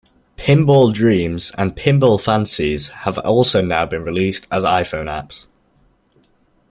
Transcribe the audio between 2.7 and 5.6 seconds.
have also now been released as iPhone apps.